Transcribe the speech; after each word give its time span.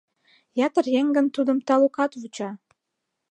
Ятыр 0.65 0.85
еҥ 0.99 1.05
гын 1.15 1.25
тудым 1.35 1.57
талукат 1.67 2.11
вуча. 2.19 2.49